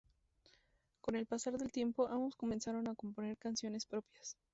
Con 1.01 1.15
el 1.15 1.27
pasar 1.27 1.59
del 1.59 1.71
tiempo, 1.71 2.07
ambos 2.07 2.35
comenzaron 2.35 2.87
a 2.87 2.95
componer 2.95 3.37
canciones 3.37 3.85
propias. 3.85 4.35